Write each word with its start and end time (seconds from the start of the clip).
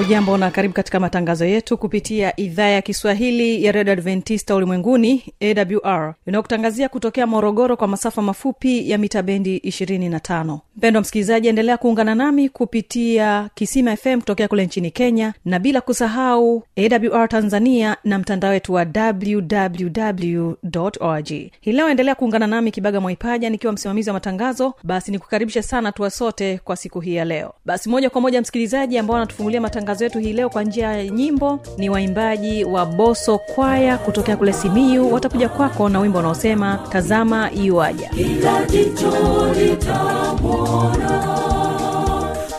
hujambo 0.00 0.38
na 0.38 0.50
karibu 0.50 0.74
katika 0.74 1.00
matangazo 1.00 1.44
yetu 1.44 1.76
kupitia 1.78 2.40
idhaa 2.40 2.66
ya 2.68 2.82
kiswahili 2.82 3.64
ya 3.64 3.72
redio 3.72 3.92
adventista 3.92 4.54
ulimwenguni 4.54 5.22
awr 5.40 6.14
inayokutangazia 6.26 6.88
kutokea 6.88 7.26
morogoro 7.26 7.76
kwa 7.76 7.88
masafa 7.88 8.22
mafupi 8.22 8.90
ya 8.90 8.98
mita 8.98 9.22
bendi 9.22 9.58
25 9.58 10.58
mpendwa 10.76 11.02
msikilizaji 11.02 11.48
endelea 11.48 11.76
kuungana 11.76 12.14
nami 12.14 12.48
kupitia 12.48 13.50
kisima 13.54 13.96
fm 13.96 14.20
kutokea 14.20 14.48
kule 14.48 14.66
nchini 14.66 14.90
kenya 14.90 15.34
na 15.44 15.58
bila 15.58 15.80
kusahau 15.80 16.62
awr 16.76 17.28
tanzania 17.28 17.96
na 18.04 18.18
mtandao 18.18 18.50
wetu 18.50 18.72
wa 18.72 18.86
www 18.96 20.52
org 21.00 21.28
hii 21.60 21.72
leo 21.72 21.88
endelea 21.88 22.14
kuungana 22.14 22.46
nami 22.46 22.70
kibaga 22.70 23.00
mwaipaja 23.00 23.50
nikiwa 23.50 23.72
msimamizi 23.72 24.10
wa 24.10 24.14
matangazo. 24.14 24.74
Basi 24.82 25.10
nikukaribishe 25.10 25.62
sana 25.62 25.92
tuwa 25.92 26.10
sote 26.10 26.60
kwa 26.64 26.76
siku 26.76 27.00
hii 27.00 27.14
ya 27.14 27.24
leo. 27.24 27.54
Basi 27.64 27.88
moja 27.88 28.10
kwa 28.10 28.20
moja 28.20 28.40
msikilizaji 28.40 28.98
ambao 28.98 29.16
anatufungulia 29.16 29.60
matangazo 29.60 29.89
yetu 29.98 30.18
hii 30.18 30.32
leo 30.32 30.50
kwa 30.50 30.64
njia 30.64 30.92
ya 30.96 31.06
nyimbo. 31.08 31.60
Ni 31.78 31.90
waimbaji 31.90 32.64
wa 32.64 32.86
boso 32.86 33.38
kwaya 33.38 33.98
kutokea 33.98 34.36
kule 34.36 34.52
simiu 34.52 35.12
watakuja 35.12 35.48
kwako 35.48 35.88
na 35.88 36.00
wimbo 36.00 36.18
unaosema 36.18 36.78
tazama 36.92 37.52
iwaja 37.52 38.08
kila 38.08 38.64
jicho 38.64 39.12
litamwona 39.60 41.20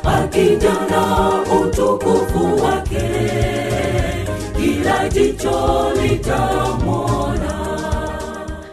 akija 0.03 0.69
na 0.89 1.29
utukufu 1.61 2.63
wake. 2.65 3.01
Kila 4.57 5.09
jicho 5.09 5.91
litamwona 6.03 7.70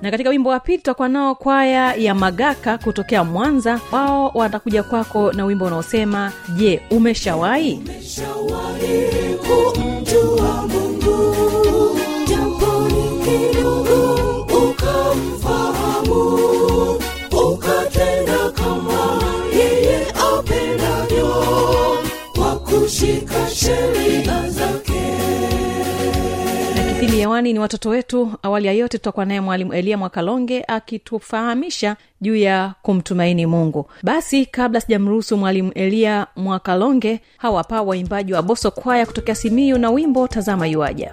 na 0.08 0.12
katika 0.12 0.30
wimbo 0.30 0.50
wa 0.50 0.60
pili 0.60 0.78
tutakuwa 0.78 1.08
nao 1.08 1.34
kwaya 1.34 1.94
ya 1.94 2.14
magaka 2.14 2.78
kutokea 2.78 3.24
mwanza. 3.24 3.80
Wao 3.92 4.30
watakuja 4.34 4.82
kwako 4.82 5.32
na 5.32 5.44
wimbo 5.44 5.64
unaosema 5.64 6.32
je 6.56 6.80
umeshawahi? 6.90 7.80
Shawahi 8.02 9.34
kumjua 9.38 10.66
mungu 10.68 10.88
hewani 27.38 27.52
ni 27.52 27.58
watoto 27.58 27.88
wetu. 27.88 28.32
Awali 28.42 28.66
ya 28.66 28.72
yote 28.72 28.98
tutakuwa 28.98 29.26
naye 29.26 29.40
mwalimu 29.40 29.72
elia 29.74 29.98
mwakalonge 29.98 30.64
akitufahamisha 30.68 31.96
juu 32.20 32.36
ya 32.36 32.74
kumtumaini 32.82 33.46
mungu. 33.46 33.86
Basi 34.02 34.46
kabla 34.46 34.80
sijamruhusu 34.80 35.36
mwalimu 35.36 35.72
elia 35.72 36.26
mwakalonge 36.36 37.20
hawapa 37.36 37.82
waimbaji 37.82 38.32
wa 38.32 38.42
boso 38.42 38.70
kwaya 38.70 39.06
kutokea 39.06 39.34
simiyu 39.34 39.78
na 39.78 39.90
wimbo 39.90 40.28
tazama 40.28 40.66
yuaja 40.66 41.12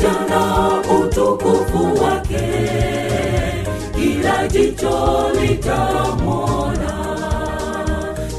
akija 0.00 0.26
na 0.28 0.80
utukufu 0.98 2.04
wake. 2.04 2.48
Kila 3.94 4.48
jicho 4.48 5.30
litamwona. 5.40 6.92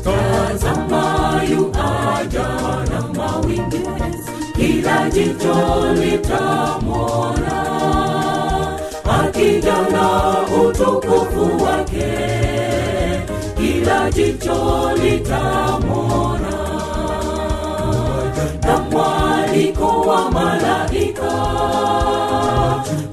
Tazama 0.04 1.42
yuaja 1.52 2.48
na 2.92 3.02
mawingi 3.16 3.82
kila 4.56 5.10
jicho 5.10 5.94
litamwona. 5.94 7.62
Akija 9.04 9.82
na 9.92 10.34
utukufu 10.64 11.64
wake. 11.64 12.12
Kila 13.58 14.12
jicho 14.12 14.92
litamwona 15.04 16.41
mwaliko 19.62 20.02
wa 20.10 20.32
malaika 20.32 21.32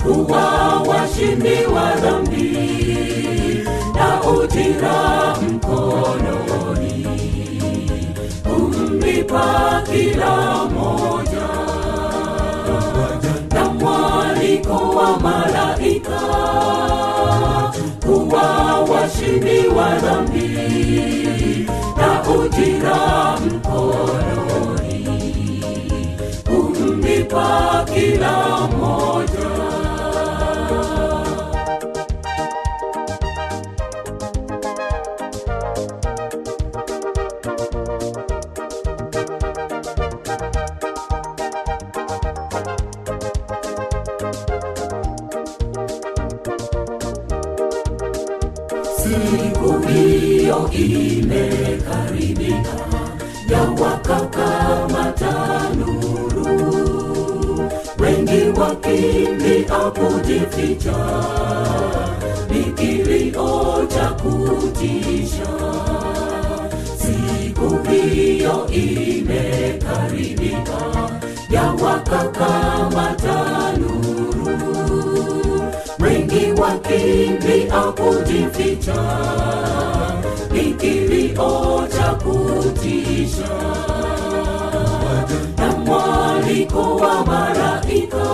kuwa 0.03 0.82
washindi 0.88 1.66
wa 1.75 1.92
dhambi 2.00 2.56
na 3.94 4.22
ujira 4.31 5.37
mkononi. 5.42 7.06
Kumlipa 8.42 9.82
kila 9.92 10.64
moja 10.64 11.48
na 13.54 13.64
mwaliko 13.64 14.72
wa 14.97 15.19
malaika 15.20 16.20
kuwa 18.06 18.81
washindi 18.81 19.69
wa 19.69 19.94
dhambi 19.98 20.48
na 21.97 22.22
ujira 22.31 22.97
mkononi 23.41 23.57
kumlipa 28.19 28.68
wakimbia 58.60 59.78
kujificha. 59.90 60.96
Ni 62.50 62.64
kilio 62.64 63.87
cha 63.94 64.08
kutisha. 64.10 65.49
Siku 66.99 67.78
hiyo 67.90 68.66
imekaribika 68.70 70.78
ya 71.50 71.62
wakakamata 71.62 73.72
nuru 73.78 74.58
wengi 76.00 76.61
wakimbia 76.61 77.81
kujificha. 77.82 79.04
Ni 80.52 80.75
kilio 80.75 81.88
cha 81.96 82.14
kutisha 82.14 83.49
mwaliko 86.49 86.97
wa 86.97 87.25
malaika 87.27 88.25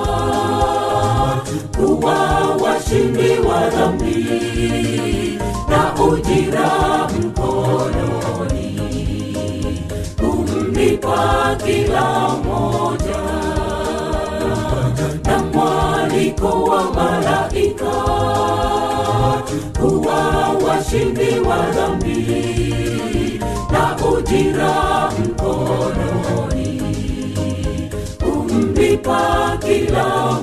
kuwa 1.76 2.14
washi 2.14 2.94
washindi 2.94 3.38
wa 3.48 3.70
dhambi 3.70 5.38
na 5.68 5.94
ujira 6.04 6.70
mkononi 7.08 8.80
kumlipa 10.20 11.56
kila 11.64 12.28
moja 12.28 13.22
na 15.24 15.38
mwaliko 15.38 16.62
wa 16.64 16.82
malaika 16.92 17.92
kuwa 19.80 20.48
washindi 20.68 21.38
wa 21.48 21.66
dhambi 21.70 22.44
na 23.72 23.96
ujira 24.08 24.93
kumlipa 29.04 29.58
kila 29.60 30.40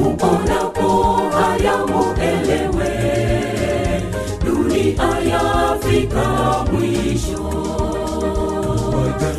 muonapo 0.00 0.88
haya 1.32 1.76
muelewe 1.86 2.90
dunia 4.44 5.08
yafika 5.30 6.26
mwisho. 6.72 7.50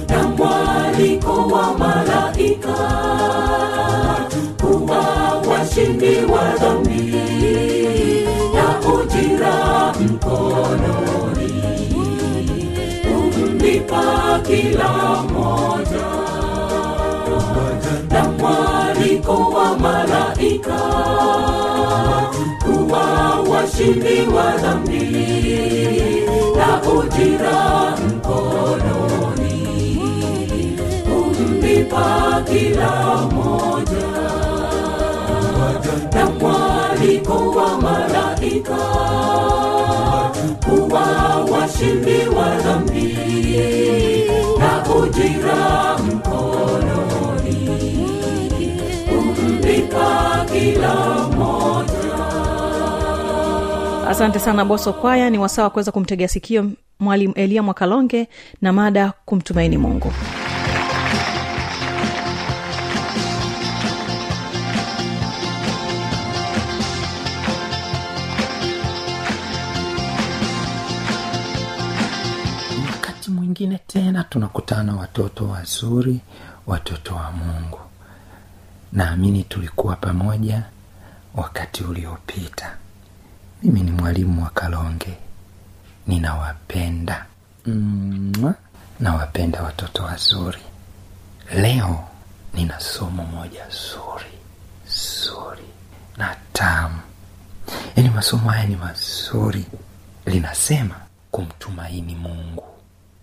Na 0.09 0.23
mwaliko 0.27 1.31
wa 1.47 1.77
malaika. 1.77 2.77
Kuwa 4.61 5.01
washindi 5.49 6.15
wa 6.15 6.55
dhambi. 6.59 7.15
Na 8.53 8.79
ujira 8.93 9.93
mkononi. 9.99 11.63
Kumlipa 13.03 14.39
kila 14.47 15.21
moja 15.33 16.07
mwaliko 19.25 19.51
wa 19.57 19.77
malaika 19.77 20.79
kuwa 22.63 23.39
washindi 23.49 24.21
wa 24.35 24.57
dhambi 24.57 25.25
na 26.57 26.81
ujira 26.91 27.97
mkononi. 28.07 29.67
Kumlipa 31.03 32.41
kila 32.45 33.17
moja 33.17 34.11
na 36.13 36.25
mwaliko 36.29 37.33
wa 37.49 37.77
malaika 37.81 38.77
kuwa 40.65 41.05
washindi 41.51 42.27
wa 42.37 42.55
dhambi 42.55 43.17
na 44.59 44.83
ujira 44.95 45.97
mkononi 45.99 46.60
asante 54.11 54.39
sana 54.39 54.65
boso 54.65 54.93
kwaya. 54.93 55.29
Ni 55.29 55.37
wasaa 55.39 55.63
wa 55.63 55.69
kuweza 55.69 55.91
kumtegea 55.91 56.27
sikio 56.27 56.71
mwalimu 56.99 57.33
elia 57.33 57.63
mwakalonge 57.63 58.27
na 58.61 58.73
mada 58.73 59.13
kumtumaini 59.25 59.77
mungu. 59.77 60.13
Wakati 72.91 73.31
mwingine 73.31 73.79
tena 73.87 74.23
tunakutana 74.23 74.95
watoto 74.95 75.47
wazuri 75.47 76.19
watoto 76.67 77.15
wa 77.15 77.31
mungu. 77.31 77.79
Naamini 78.93 79.43
tulikuwa 79.43 79.95
pamoja 79.95 80.63
wakati 81.35 81.83
uliopita 81.83 82.77
mimi 83.63 83.81
ni 83.81 83.91
mwalimu 83.91 84.43
wa 84.43 84.49
kalonge. 84.49 85.17
Ninawapenda. 86.07 87.25
Nawapenda 88.99 89.63
watoto 89.63 90.03
wazuri. 90.03 90.59
Leo 91.55 92.03
nina 92.53 92.79
somo 92.79 93.23
moja 93.25 93.65
zuri 93.69 94.31
zuri 94.87 95.63
na 96.17 96.35
tamu. 96.53 96.99
Yaani 97.95 98.09
masomo 98.09 98.49
haya 98.49 98.65
ni 98.65 98.75
mazuri. 98.75 99.65
Linasema 100.25 100.95
kumtumaini 101.31 102.15
mungu. 102.15 102.63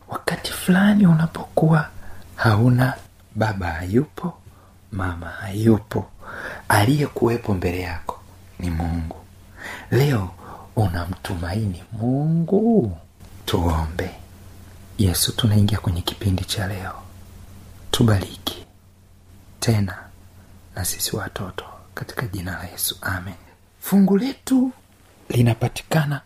Wakati 0.08 0.52
fulani 0.52 1.06
unapokuwa 1.06 1.88
hauna 2.36 2.94
baba 3.34 3.66
hayupo 3.66 4.38
mama 4.92 5.26
hayupo. 5.26 6.06
Aliyekuwepo 6.68 7.54
mbele 7.54 7.80
yako 7.80 8.20
ni 8.58 8.70
mungu 8.70 9.16
leo 9.90 10.30
unamtumaini 10.76 11.82
mungu? 11.92 12.96
Tuombe. 13.44 14.10
Yesu 14.98 15.32
tunaingia 15.36 15.78
kwenye 15.78 16.00
kipindi 16.02 16.44
cha 16.44 16.66
leo. 16.66 16.92
Tubariki. 17.90 18.66
Tena 19.60 19.98
na 20.74 20.84
sisi 20.84 21.16
watoto 21.16 21.64
katika 21.94 22.26
jina 22.26 22.52
la 22.52 22.64
yesu. 22.68 22.98
Amen. 23.00 23.34
Fungu 23.80 24.16
letu 24.18 24.70
linapatikana 25.28 26.20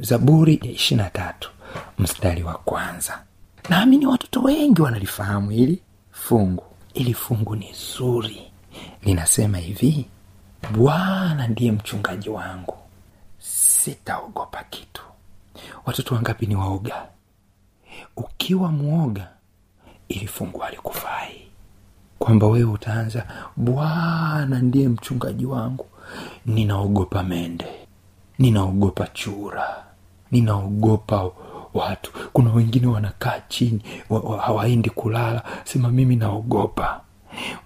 zaburi 0.00 0.60
ya 0.62 0.70
ishirina 0.70 1.10
tatu 1.10 1.50
mstari 1.98 2.42
wa 2.42 2.54
kwanza. 2.54 3.22
Naamini 3.68 4.06
watoto 4.06 4.40
wengi 4.42 4.82
wanalifahamu 4.82 5.50
hili 5.50 5.82
fungu. 6.12 6.64
Ili 6.94 7.14
fungu 7.14 7.56
ni 7.56 7.72
zuri. 7.98 8.52
Linasema 9.02 9.58
hivi 9.58 10.06
bwana 10.70 11.48
ndiye 11.48 11.72
mchungaji 11.72 12.28
wangu. 12.30 12.74
Sitaogopa 13.38 14.64
kitu. 14.70 15.02
Watoto 15.86 16.14
wangapi 16.14 16.46
ni 16.46 16.56
waoga? 16.56 17.06
Ukiwa 18.16 18.72
mwoga 18.72 19.28
ili 20.08 20.26
fungu 20.26 20.62
alikufai 20.64 21.48
kwamba 22.18 22.46
wewe 22.46 22.70
utaanza 22.70 23.26
bwana 23.56 24.58
ndiye 24.62 24.88
mchungaji 24.88 25.46
wangu. 25.46 25.86
Ninaogopa 26.46 27.22
mende. 27.22 27.66
Ninaogopa 28.38 29.06
chura. 29.06 29.84
Ninaogopa 30.30 31.30
watu. 31.74 32.12
Kuna 32.32 32.52
wengine 32.52 32.86
wanakaa 32.86 33.40
chini 33.48 33.82
wa, 34.10 34.20
wa, 34.20 34.42
hawaendi 34.42 34.90
kulala. 34.90 35.42
Sema 35.64 35.88
mimi 35.88 36.16
naogopa 36.16 37.00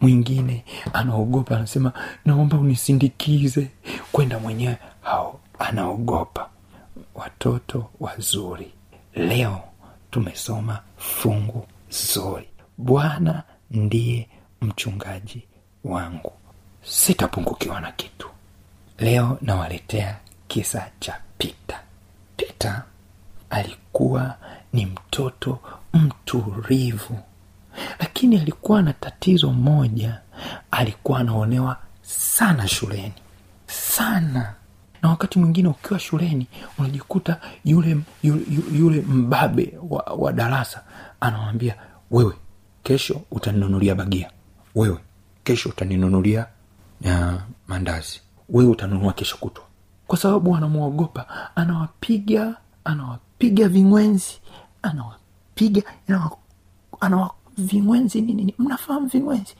mwingine 0.01 0.65
anaogopa 0.93 1.57
anasema 1.57 1.93
naomba 2.25 2.57
unisindikize 2.59 3.69
kwenda 4.13 4.39
mwenyewe. 4.39 4.77
Hao 5.03 5.41
anaogopa. 5.59 6.49
Watoto 7.15 7.91
wazuri. 8.01 8.73
Leo 9.15 9.61
tumesoma 10.11 10.81
fungu 10.97 11.67
zuri. 11.91 12.49
Bwana 12.79 13.43
ndiye 13.71 14.29
mchungaji 14.61 15.43
wangu. 15.85 16.33
Sitapungukiwa 16.83 17.81
na 17.81 17.93
kitu. 17.93 18.29
Leo 18.99 19.39
nawaletea 19.41 20.17
kisa 20.49 20.91
cha 21.01 21.21
pita 21.39 21.81
pita 22.37 22.83
alikuwa 23.51 24.35
ni 24.73 24.87
mtoto 24.87 25.59
mtulivu 25.93 27.19
lakini 27.99 28.37
alikuwa 28.39 28.83
na 28.83 28.93
tatizo 28.93 29.53
moja. 29.53 30.21
Alikuwa 30.71 31.19
anaonewa 31.21 31.77
sana 32.03 32.69
shuleni. 32.69 33.13
Sana. 33.67 34.55
Na 35.03 35.09
wakati 35.11 35.39
mwingine 35.39 35.69
ukiwa 35.69 35.99
shuleni 36.01 36.47
unajikuta 36.79 37.41
yule 37.65 37.97
yule, 38.23 38.43
yule 38.73 39.01
mbabe 39.01 39.75
wa, 39.91 40.03
wa 40.03 40.33
darasa 40.33 40.83
anawambia 41.21 41.75
wewe 42.11 42.35
kesho 42.83 43.21
utaninunulia 43.31 43.95
bagia. 43.95 44.31
Wewe 44.75 44.99
kesho 45.45 45.69
utaninunulia 45.69 46.47
mandazi. 47.69 48.21
Wewe 48.49 48.71
utanunua 48.71 49.13
kesho 49.13 49.37
kutwa. 49.37 49.65
Kwa 50.07 50.19
sababu 50.19 50.57
anamwogopa. 50.57 51.27
Anawapiga 51.57 52.55
anawapiga 52.85 53.69
vingwenzi. 53.69 54.41
Anawapiga 54.83 55.83
anawa- 56.09 56.37
anawa 57.01 57.31
vingwenzi 57.59 58.21
ni 58.21 58.35
nini? 58.35 58.55
Mnafahamu 58.59 59.07
vingwenzi 59.07 59.55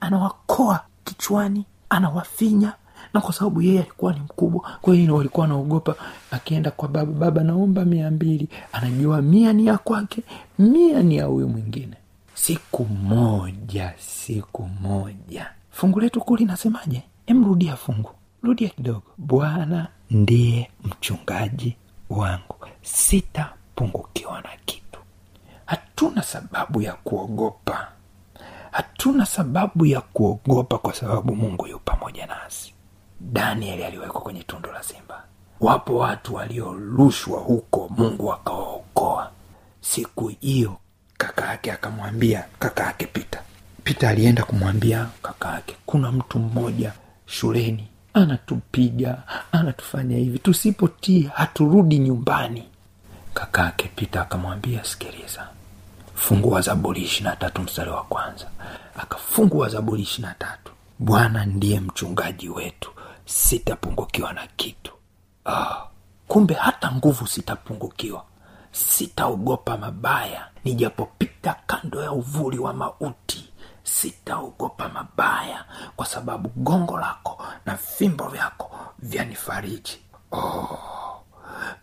anawakoa 0.00 0.80
kichwani 1.04 1.64
anawafinya 1.88 2.72
na 3.14 3.20
kwa 3.20 3.32
sababu 3.32 3.62
yeye 3.62 3.80
alikuwa 3.80 4.12
ni 4.12 4.20
mkubwa 4.20 4.78
kwa 4.80 4.94
hiyo 4.94 5.14
walikuwa 5.16 5.42
wanaogopa. 5.42 5.94
Akienda 6.30 6.70
kwa 6.70 6.88
baba 6.88 7.12
baba 7.12 7.42
naomba 7.44 7.84
mia 7.84 8.10
mbili 8.10 8.48
anajua 8.72 9.22
mia 9.22 9.52
ni 9.52 9.66
ya 9.66 9.78
kwake 9.78 10.22
mia 10.58 11.02
ni 11.02 11.16
ya 11.16 11.24
huyu 11.24 11.48
mwingine. 11.48 11.96
Siku 12.34 12.84
moja 12.84 13.94
siku 13.98 14.62
moja. 14.80 15.50
Fungu 15.70 16.00
letu 16.00 16.20
kuu 16.20 16.36
linasemaje? 16.36 17.02
Emrudia 17.26 17.76
fungu. 17.76 18.10
Rudia 18.42 18.68
kidogo. 18.68 19.02
Bwana 19.18 19.88
ndiye 20.10 20.70
mchungaji 20.84 21.76
wangu. 22.10 22.54
Sitapungukiwa 22.82 24.40
na 24.42 24.48
kitu 24.64 24.79
hatuna 25.70 26.22
sababu 26.22 26.82
ya 26.82 26.92
kuogopa. 26.92 27.88
Hatuna 28.70 29.26
sababu 29.26 29.86
ya 29.86 30.00
kuogopa 30.00 30.78
kwa 30.78 30.94
sababu 30.94 31.36
mungu 31.36 31.66
yu 31.66 31.78
pamoja 31.78 32.26
nasi. 32.26 32.74
Danieli 33.20 33.84
aliwekwa 33.84 34.20
kwenye 34.20 34.42
tundu 34.42 34.72
la 34.72 34.82
simba. 34.82 35.24
Wapo 35.60 35.96
watu 35.96 36.34
waliorushwa 36.34 37.40
huko 37.40 37.88
mungu 37.96 38.32
akawaokoa. 38.32 39.30
Siku 39.80 40.28
hiyo 40.28 40.76
kaka 41.18 41.46
yake 41.46 41.72
akamwambia 41.72 42.44
kaka 42.58 42.84
yake 42.84 43.06
pita 43.06 43.42
pita 43.84 44.08
alienda 44.08 44.42
kumwambia 44.44 45.06
kaka 45.22 45.48
yake 45.52 45.76
kuna 45.86 46.12
mtu 46.12 46.38
mmoja 46.38 46.92
shuleni 47.26 47.88
anatupiga 48.14 49.22
anatufanya 49.52 50.16
hivi 50.16 50.38
tusipotii 50.38 51.22
haturudi 51.34 51.98
nyumbani. 51.98 52.68
Kaka 53.34 53.62
yake 53.64 53.90
pita 53.96 54.20
akamwambia 54.22 54.84
sikiliza 54.84 55.48
fungua 56.20 56.60
zaburi 56.60 57.02
ishiri 57.02 57.30
tatu 57.38 57.62
mstari 57.62 57.90
wa 57.90 58.02
kwanza. 58.04 58.46
Akafungua 58.96 59.68
zaburi 59.68 60.02
ishiri 60.02 60.28
tatu. 60.38 60.72
Bwana 60.98 61.44
ndiye 61.46 61.80
mchungaji 61.80 62.48
wetu 62.48 62.90
sitapungukiwa 63.24 64.32
na 64.32 64.46
kitu. 64.56 64.92
Oh. 65.46 65.76
kumbe 66.28 66.54
hata 66.54 66.92
nguvu 66.92 67.26
sitapungukiwa. 67.26 68.24
Sitaogopa 68.72 69.76
mabaya 69.76 70.48
nijapopita 70.64 71.56
kando 71.66 72.02
ya 72.02 72.12
uvuli 72.12 72.58
wa 72.58 72.72
mauti. 72.74 73.48
Sitaogopa 73.82 74.88
mabaya 74.88 75.64
kwa 75.96 76.06
sababu 76.06 76.48
gongo 76.56 76.98
lako 76.98 77.42
na 77.66 77.76
fimbo 77.76 78.28
vyako 78.28 78.70
vyanifariji 78.98 79.98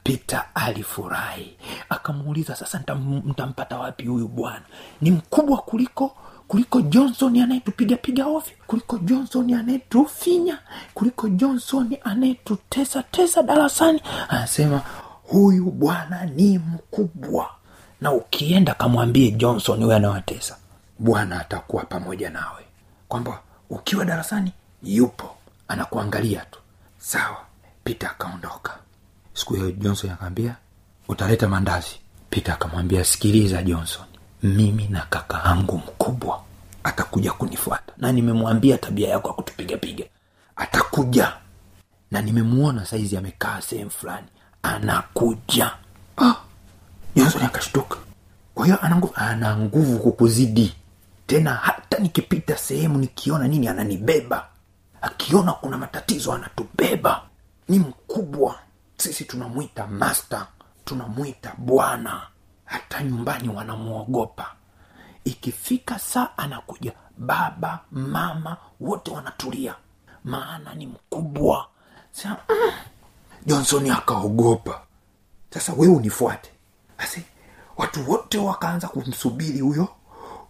pita 0.03 0.55
alifurahi. 0.55 1.57
Akamuuliza 1.89 2.55
sasa 2.55 2.79
ntampata 3.25 3.77
wapi 3.77 4.05
huyu 4.05 4.27
bwana? 4.27 4.61
Ni 5.01 5.11
mkubwa 5.11 5.57
kuliko 5.57 6.15
kuliko 6.47 6.81
johnson 6.81 7.39
anayetupigapiga 7.39 8.25
ovyo 8.25 8.53
kuliko 8.67 8.97
johnson 8.97 9.53
anayetufinya 9.53 10.59
kuliko 10.93 11.29
johnson 11.29 11.97
anayetutesa 12.03 13.03
tesa 13.03 13.43
darasani. 13.43 14.01
Anasema 14.29 14.81
huyu 15.23 15.71
bwana 15.71 16.25
ni 16.25 16.57
mkubwa. 16.59 17.49
Na 18.01 18.11
ukienda 18.11 18.73
kamwambie 18.73 19.31
johnson 19.31 19.83
huyo 19.83 19.95
anawatesa 19.95 20.57
bwana 20.99 21.39
atakuwa 21.41 21.83
pamoja 21.83 22.29
nawe. 22.29 22.63
Kwamba 23.07 23.39
ukiwa 23.69 24.05
darasani 24.05 24.51
yupo 24.83 25.35
anakuangalia 25.67 26.41
tu. 26.45 26.59
Sawa 26.97 27.37
pita 27.83 28.11
akaondoka 28.11 28.77
siku 29.37 29.53
hiyo 29.53 29.71
johnson 29.71 30.09
akaambia 30.09 30.55
utaleta 31.07 31.47
mandazi. 31.47 31.95
Pita 32.29 32.53
akamwambia 32.53 33.03
sikiliza 33.03 33.63
johnson. 33.63 34.05
Mimi 34.43 34.87
na 34.87 35.01
kaka 35.09 35.41
yangu 35.45 35.77
mkubwa 35.77 36.41
atakuja 36.83 37.31
kunifuata 37.31 37.93
na 37.97 38.11
nimemwambia 38.11 38.77
tabia 38.77 39.09
yako 39.09 39.27
ya 39.27 39.33
kutupigapiga. 39.33 40.05
Atakuja 40.55 41.33
na 42.11 42.21
nimemuona 42.21 42.85
saizi 42.85 43.17
amekaa 43.17 43.61
sehemu 43.61 43.89
fulani. 43.89 44.27
Anakuja. 44.63 45.71
Ah, 46.17 46.35
johnson 47.15 47.41
akashtuka. 47.43 47.97
Kwa 48.55 48.65
hiyo 48.65 48.77
ana 48.81 48.95
nguvu 48.95 49.13
ana 49.15 49.57
nguvu 49.57 49.99
kukuzidi. 49.99 50.75
Tena 51.27 51.53
hata 51.53 51.97
nikipita 51.99 52.57
sehemu 52.57 52.97
nikiona 52.97 53.47
nini 53.47 53.67
ananibeba 53.67 54.47
akiona 55.01 55.51
kuna 55.53 55.77
matatizo 55.77 56.33
anatubeba. 56.33 57.21
Ni 57.69 57.79
mkubwa 57.79 58.55
sisi 58.97 59.25
tunamwita 59.25 59.87
master 59.87 60.47
tunamwita 60.85 61.53
bwana. 61.57 62.27
Hata 62.65 63.03
nyumbani 63.03 63.49
wanamwogopa. 63.49 64.45
Ikifika 65.23 65.99
saa 65.99 66.29
anakuja 66.37 66.91
baba 67.17 67.79
mama 67.91 68.57
wote 68.79 69.11
wanatulia. 69.11 69.75
Maana 70.23 70.73
ni 70.75 70.87
mkubwa. 70.87 71.67
Sasa, 72.11 72.37
mm, 72.49 72.71
johnson 73.45 73.91
akaogopa. 73.91 74.81
Sasa 75.49 75.73
wewe 75.73 75.93
unifuate. 75.95 76.49
Basi 76.97 77.21
watu 77.77 78.11
wote 78.11 78.37
wakaanza 78.37 78.87
kumsubiri 78.87 79.59
huyo 79.59 79.87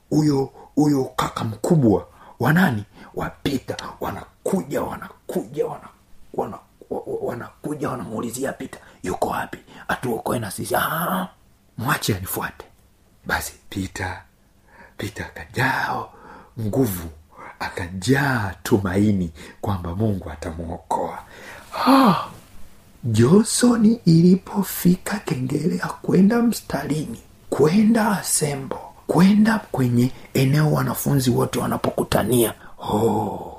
huyo 0.09 0.49
huyo 0.75 1.05
kaka 1.05 1.43
mkubwa 1.43 2.07
wanani 2.39 2.83
wapita 3.15 3.77
wanakuja 3.99 4.81
wanakuja 4.81 5.65
wanakuja 5.65 5.65
wana, 5.65 5.87
wa- 6.33 6.47
wa- 6.47 6.59
wanakuja 7.22 7.89
wanamuulizia 7.89 8.53
pita 8.53 8.77
yuko 9.03 9.27
wapi? 9.27 9.58
Atuokoe 9.88 10.39
na 10.39 10.51
sisi. 10.51 10.75
"Ah, 10.75 11.27
mwache 11.77 12.15
anifuate. 12.15 12.65
Basi 13.25 13.53
pita 13.70 14.22
pita 14.98 15.25
akajao 15.25 16.13
nguvu 16.60 17.10
akajaa 17.60 18.53
tumaini 18.63 19.32
kwamba 19.62 19.96
mungu 19.96 20.29
atamwokoa. 20.32 21.20
Ah, 21.88 22.25
jonsoni 23.03 24.01
ilipofika 24.06 25.20
kengele 25.20 25.77
ya 25.77 25.88
kwenda 25.88 26.41
mstarini 26.41 27.22
kwenda 27.50 28.12
asembo 28.20 28.79
kwenda 29.08 29.60
kwenye 29.72 30.12
eneo 30.34 30.72
wanafunzi 30.74 31.29
wote 31.29 31.60
wanapokutania. 31.60 32.53
Oh, 32.79 33.53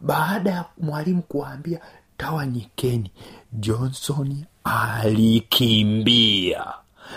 baada 0.00 0.50
ya 0.50 0.64
mwalimu 0.78 1.22
kuwaambia 1.22 1.80
tawanyikeni. 2.16 3.12
Johnson 3.52 4.44
alikimbia. 4.64 6.74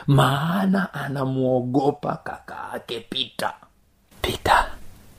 Maana 0.07 0.93
anamwogopa 0.93 2.15
kaka 2.15 2.71
ake 2.71 2.99
pita 2.99 3.53
pita 4.21 4.71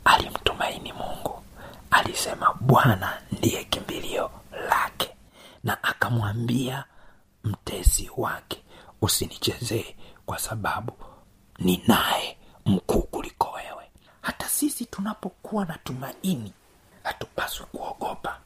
alimtumaini 0.05 0.93
mungu. 0.93 1.43
Alisema 1.91 2.55
bwana 2.61 3.23
ndiye 3.33 3.65
kimbilio 3.65 4.31
lake. 4.69 5.11
Na 5.65 5.83
akamwambia 5.85 6.85
mtesi 7.45 8.11
wake 8.17 8.63
usinichezee 9.03 9.97
kwa 10.27 10.39
sababu 10.39 10.93
ni 11.59 11.83
naye 11.87 12.37
mkuu 12.67 13.03
kuliko 13.03 13.51
wewe. 13.51 13.85
Hata 14.23 14.49
sisi 14.49 14.85
tunapokuwa 14.85 15.65
na 15.65 15.79
tumaini 15.85 16.53
hatupaswi 17.03 17.67
kuogopa 17.67 18.39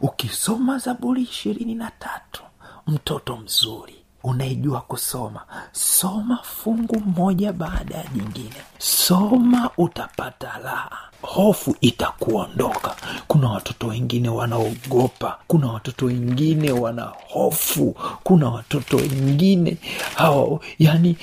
ukisoma 0.00 0.78
zaburi 0.78 1.22
ishirini 1.22 1.74
na 1.74 1.90
tatu 1.98 2.42
mtoto 2.86 3.36
mzuri 3.36 3.94
unaijua 4.24 4.80
kusoma 4.80 5.40
soma 5.72 6.38
fungu 6.42 7.00
moja 7.00 7.52
baada 7.52 7.94
ya 7.96 8.04
jingine 8.14 8.54
soma 8.78 9.70
utapata 9.78 10.52
raha. 10.64 10.98
Hofu 11.22 11.76
itakuondoka. 11.80 12.96
Kuna 13.28 13.48
watoto 13.50 13.86
wengine 13.86 14.28
wanaogopa. 14.28 15.38
Kuna 15.46 15.72
watoto 15.72 16.06
wengine 16.06 16.72
wana 16.72 17.12
hofu. 17.28 17.96
Kuna 18.22 18.48
watoto 18.48 18.96
wengine 18.96 19.76
hao, 20.14 20.60
yani 20.78 21.16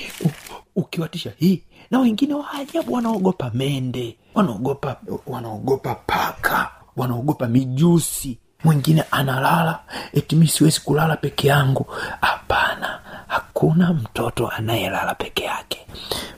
ukiwatisha 0.75 1.31
hii 1.37 1.63
na 1.91 1.99
wengine 1.99 2.33
wa 2.33 2.51
ajabu 2.51 2.93
wanaogopa 2.93 3.51
mende 3.53 4.17
wanaogopa 4.35 4.97
wanaogopa 5.27 5.95
paka 5.95 6.71
wanaogopa 6.97 7.47
mijusi 7.47 8.37
mwingine 8.63 9.03
analala 9.11 9.79
eti 10.13 10.35
mi 10.35 10.47
siwezi 10.47 10.79
kulala 10.81 11.15
peke 11.15 11.47
yangu. 11.47 11.85
Hapana 12.21 12.99
hakuna 13.27 13.93
mtoto 13.93 14.47
anayelala 14.47 15.15
peke 15.15 15.43
yake. 15.43 15.87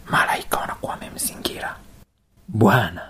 Malaika 0.10 0.58
wanakuwa 0.58 0.92
wamemzingira. 0.92 1.76
Bwana 2.48 3.02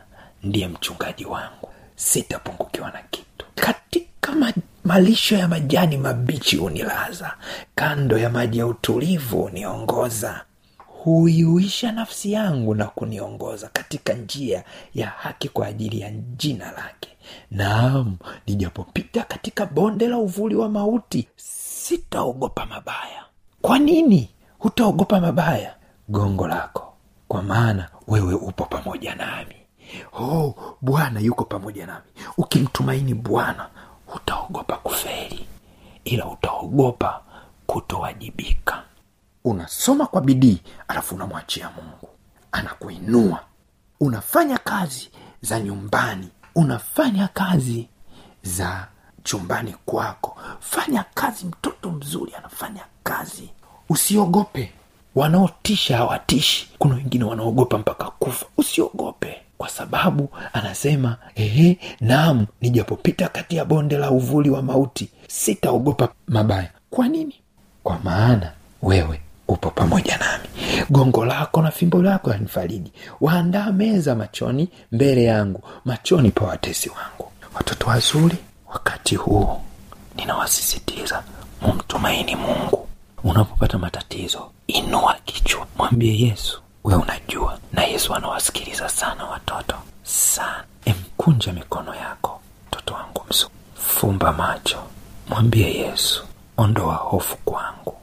ndiye 0.44 0.68
mchungaji 0.68 1.26
wangu. 1.26 1.70
Sitapungukiwa 1.96 2.92
na 2.92 3.00
kitu. 3.12 3.46
Katika 3.56 4.32
ma- 4.32 4.54
malisho 4.84 5.36
ya 5.38 5.48
majani 5.48 5.98
mabichi 5.98 6.58
hunilaza 6.58 7.34
kando 7.76 8.18
ya 8.18 8.30
maji 8.30 8.60
ya 8.60 8.68
utulivu 8.68 9.42
huniongoza 9.42 10.42
huiuisha 11.06 11.92
nafsi 11.92 12.32
yangu 12.32 12.76
na 12.76 12.86
kuniongoza 12.86 13.70
katika 13.74 14.14
njia 14.14 14.64
ya 14.94 15.08
haki 15.08 15.50
kwa 15.50 15.68
ajili 15.68 16.00
ya 16.00 16.12
jina 16.12 16.72
lake. 16.72 17.10
Naam 17.52 18.18
nijapopita 18.48 19.24
katika 19.24 19.66
bonde 19.66 20.08
la 20.08 20.18
uvuli 20.18 20.56
wa 20.56 20.70
mauti 20.70 21.28
sitaogopa 21.36 22.66
mabaya. 22.66 23.24
Kwa 23.62 23.80
nini 23.80 24.30
hutaogopa 24.60 25.20
mabaya 25.20 25.76
gongo 26.10 26.48
lako? 26.48 26.94
Kwa 27.28 27.44
maana 27.44 27.90
wewe 28.08 28.34
upo 28.34 28.66
pamoja 28.66 29.16
nami. 29.16 29.56
Oh 30.20 30.56
bwana 30.82 31.20
yuko 31.20 31.44
pamoja 31.46 31.86
nami. 31.86 32.06
Ukimtumaini 32.38 33.14
bwana 33.14 33.70
hutaogopa 34.06 34.78
kuferi 34.78 35.48
ila 36.06 36.26
utaogopa 36.26 37.22
kutowajibika 37.68 38.84
unasoma 39.46 40.06
kwa 40.06 40.22
bidii 40.22 40.62
alafu 40.88 41.16
unamwachia 41.16 41.70
mungu. 41.70 42.10
Anakuinua. 42.52 43.40
Unafanya 44.00 44.58
kazi 44.58 45.10
za 45.42 45.60
nyumbani. 45.60 46.30
Unafanya 46.56 47.28
kazi 47.28 47.88
za 48.44 48.88
chumbani 49.24 49.76
kwako. 49.86 50.38
Fanya 50.60 51.06
kazi 51.14 51.46
mtoto 51.46 51.92
mzuri 51.92 52.36
anafanya 52.36 52.82
kazi. 53.04 53.50
Usiogope. 53.90 54.74
Wanaotisha 55.16 55.98
hawatishi. 55.98 56.70
Kuna 56.80 56.96
wengine 56.96 57.24
wanaogopa 57.24 57.78
mpaka 57.78 58.06
kufa. 58.06 58.46
Usiogope. 58.58 59.42
Kwa 59.58 59.70
sababu 59.70 60.30
anasema 60.54 61.18
ehe 61.36 61.80
naam 62.02 62.46
nijapopita 62.62 63.28
kati 63.30 63.56
ya 63.56 63.66
bonde 63.66 63.98
la 63.98 64.12
uvuli 64.12 64.50
wa 64.50 64.62
mauti 64.62 65.10
sitaogopa 65.28 66.10
mabaya. 66.28 66.72
Kwa 66.90 67.08
nini? 67.08 67.36
Kwa 67.84 68.00
maana 68.04 68.52
wewe 68.82 69.22
upo 69.48 69.70
pamoja 69.72 70.18
nami. 70.18 70.48
Gongo 70.90 71.26
lako 71.26 71.62
na 71.62 71.72
fimbo 71.72 72.02
lako 72.04 72.32
yanifariji. 72.32 72.92
Waandaa 73.22 73.72
meza 73.72 74.16
machoni 74.16 74.70
mbele 74.92 75.24
yangu 75.24 75.64
machoni 75.86 76.32
pa 76.32 76.46
watesi 76.46 76.90
wangu. 76.90 77.32
Watoto 77.56 77.88
wazuri 77.88 78.38
wakati 78.74 79.16
huu 79.16 79.62
ninawasisitiza 80.16 81.24
mumtumaini 81.62 82.36
mungu. 82.36 82.88
Unapopata 83.24 83.78
matatizo 83.78 84.52
inua 84.68 85.16
kichwa. 85.26 85.68
Mwambie 85.78 86.20
yesu 86.20 86.62
we 86.84 86.96
unajua. 86.96 87.60
Na 87.74 87.84
yesu 87.84 88.14
anawasikiliza 88.16 88.90
sana 88.90 89.26
watoto. 89.26 89.76
Sana. 90.04 90.64
Emkunja 90.86 91.54
mikono 91.54 91.96
yako 91.96 92.42
mtoto 92.68 92.94
wangu 92.94 93.22
mzuri. 93.30 93.52
Fumba 93.76 94.34
macho. 94.34 94.78
Mwambie 95.30 95.74
yesu 95.78 96.24
ondoa 96.58 96.96
hofu 96.96 97.38
kwangu 97.38 97.95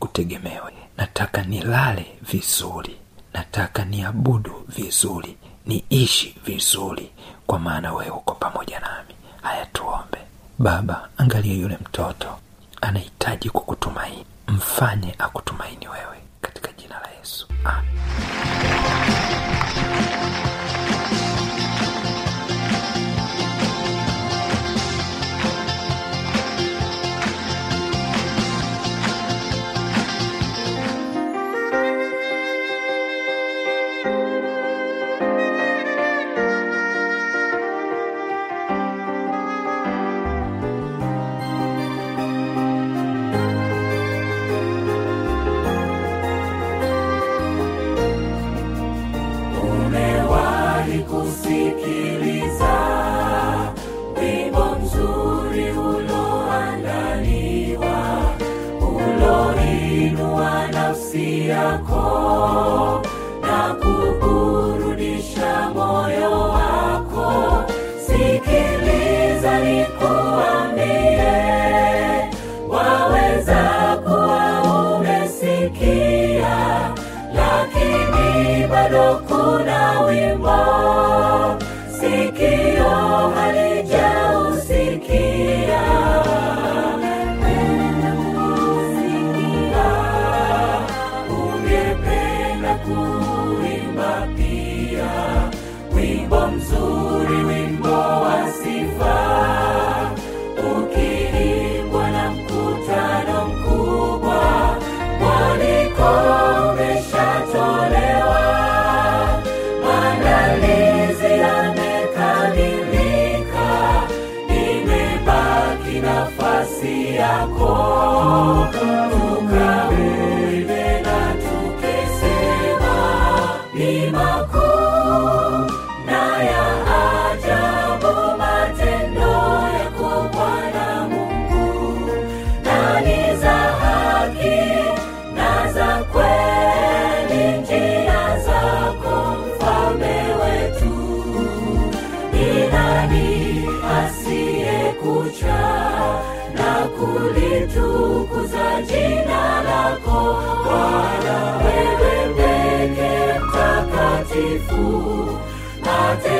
nikutegemewe. 0.00 0.72
Nataka 0.96 1.42
nilale 1.42 2.06
vizuri. 2.22 2.96
Nataka 3.34 3.84
niabudu 3.84 4.64
vizuri. 4.68 5.36
Niishi 5.66 6.36
vizuri. 6.44 7.10
Kwa 7.46 7.58
maana 7.58 7.92
wewe 7.92 8.10
uko 8.10 8.34
pamoja 8.34 8.80
nami. 8.80 9.14
Haya 9.42 9.66
tuombe. 9.66 10.18
Baba 10.58 11.08
angalia 11.18 11.54
yule 11.54 11.76
mtoto. 11.80 12.38
Anahitaji 12.80 13.50
kukutumaini. 13.50 14.24
Mfanye 14.48 15.14
akutumaini 15.18 15.88
wewe. 15.88 16.18
Katika 16.40 16.72
jina 16.72 17.00
la 17.00 17.08
yesu. 17.18 17.46
Amen. 17.64 18.45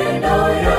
Matendo 0.07 0.53
yako 0.63 0.76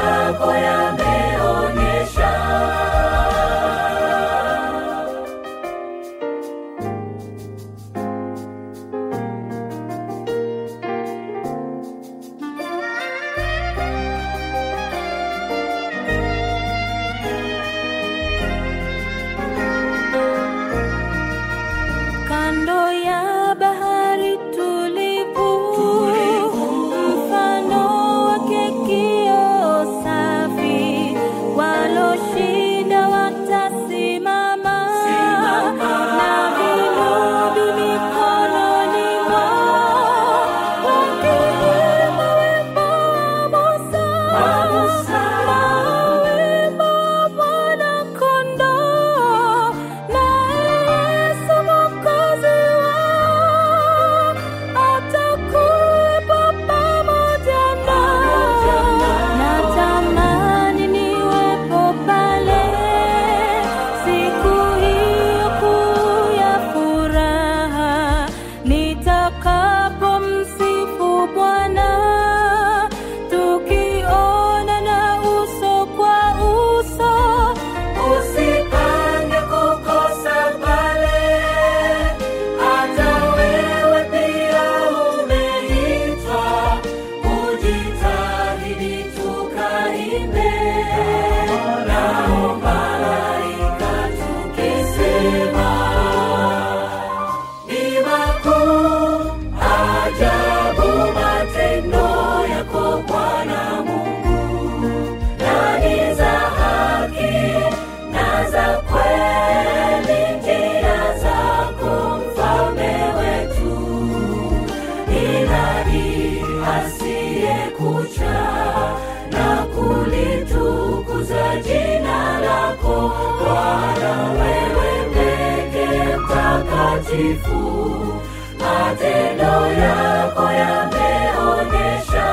mtakatifu 127.08 128.20
matendo 128.58 129.66
yako 129.82 130.42
yameonyesha. 130.42 132.28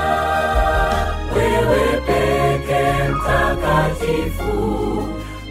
Wewe 1.35 2.01
peke 2.05 3.09
mtakatifu 3.09 4.53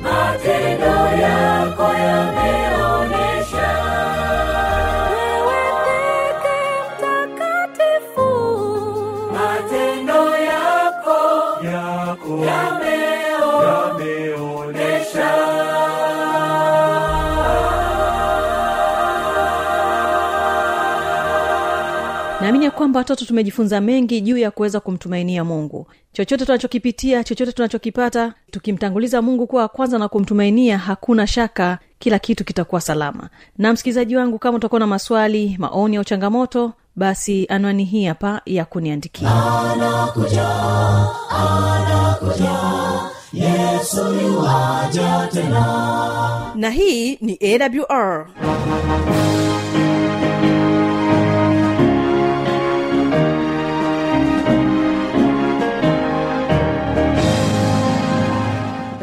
matendo 0.03 0.97
yako 1.23 1.83
yameonyesha 1.83 2.64
kwamba 22.85 22.99
watoto 23.01 23.25
tumejifunza 23.25 23.81
mengi 23.81 24.21
juu 24.21 24.37
ya 24.39 24.51
kuweza 24.51 24.81
kumtumainia 24.81 25.45
mungu. 25.45 25.87
Chochote 26.13 26.45
tunachokipitia 26.47 27.25
chochote 27.25 27.53
tunachokipata 27.53 28.35
tukimtanguliza 28.51 29.23
mungu 29.23 29.47
kuwa 29.47 29.63
wa 29.63 29.69
kwanza 29.69 29.99
na 29.99 30.09
kumtumainia 30.09 30.79
hakuna 30.79 31.27
shaka 31.27 31.79
kila 31.99 32.19
kitu 32.19 32.45
kitakuwa 32.45 32.81
salama. 32.81 33.29
Na 33.59 33.73
msikilizaji 33.73 34.17
wangu 34.17 34.39
kama 34.39 34.57
utakuwa 34.57 34.79
na 34.81 34.87
maswali 34.87 35.57
maoni 35.59 35.97
au 35.97 36.05
changamoto 36.05 36.73
basi 36.97 37.47
anwani 37.49 37.85
hii 37.85 38.05
hapa 38.05 38.41
ya 38.47 38.65
kuniandikia. 38.65 39.29
Na 46.55 46.71
hii 46.71 47.17
ni 47.21 47.39
awr 47.43 48.27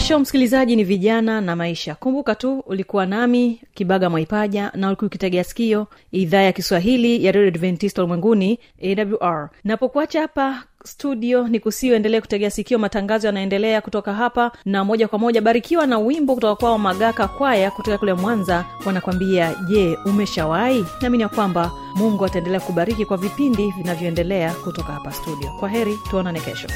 kesho 0.00 0.18
msikilizaji 0.18 0.76
ni 0.76 0.84
vijana 0.84 1.40
na 1.40 1.56
maisha. 1.56 1.94
Kumbuka 1.94 2.34
tu 2.34 2.58
ulikuwa 2.66 3.06
nami 3.06 3.60
kibaga 3.74 4.10
mwaipaja 4.10 4.72
na 4.74 4.86
ulikuwa 4.86 5.06
ukitegea 5.06 5.44
sikio 5.44 5.86
idhaa 6.12 6.40
ya 6.42 6.52
kiswahili 6.52 7.24
ya 7.24 7.32
redio 7.32 7.48
adventista 7.48 8.02
ulimwenguni 8.02 8.58
awr 9.20 9.48
napokuacha 9.64 10.20
hapa 10.20 10.62
studio 10.84 11.48
ni 11.48 11.60
kusiuendelee 11.60 12.20
kutegea 12.20 12.50
sikio 12.50 12.78
matangazo 12.78 13.26
yanaendelea 13.26 13.80
kutoka 13.80 14.14
hapa 14.14 14.52
na 14.64 14.84
moja 14.84 15.08
kwa 15.08 15.18
moja 15.18 15.40
barikiwa 15.40 15.86
na 15.86 15.98
wimbo 15.98 16.34
kutoka 16.34 16.56
kwao 16.56 16.78
magaka 16.78 17.28
kwaya 17.28 17.70
kutoka 17.70 17.98
kule 17.98 18.14
mwanza 18.14 18.64
wanakwambia 18.86 19.54
je 19.68 19.98
umeshawahi? 20.06 20.84
Naamini 21.02 21.22
ya 21.22 21.28
kwamba 21.28 21.70
mungu 21.96 22.24
ataendelea 22.24 22.60
kubariki 22.60 23.04
kwa 23.04 23.16
vipindi 23.16 23.70
vinavyoendelea 23.76 24.52
kutoka 24.54 24.92
hapa 24.92 25.12
studio. 25.12 25.50
Kwa 25.60 25.68
heri 25.68 25.98
tuonane 26.10 26.40
kesho 26.40 26.68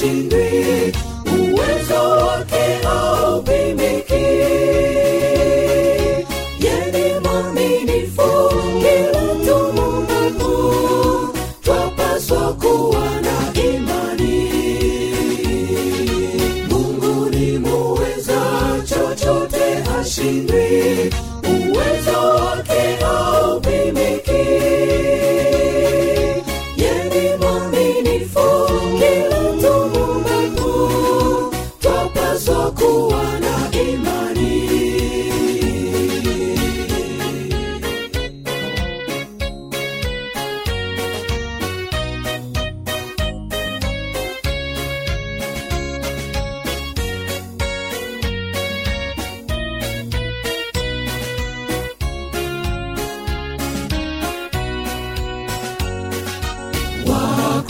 chochote 0.00 0.39
hashindwi 0.39 0.39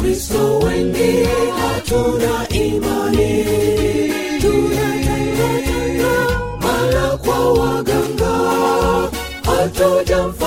wakristo 0.01 0.59
wengi 0.59 1.25
hatuna 1.61 2.49
imani. 2.49 3.45
Tunatangatanga 4.41 6.41
mala 6.61 7.17
kwa 7.17 7.53
waganga 7.53 8.33
hatujamfahamu 9.45 10.40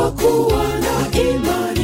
kuwa 0.00 0.64
na 0.84 1.20
imani. 1.20 1.81